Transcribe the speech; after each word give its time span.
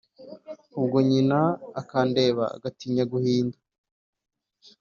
Ubwo 0.79 0.97
nyina 1.09 1.39
akandeba 1.81 2.43
Agatinya 2.55 3.03
guhinda 3.11 3.57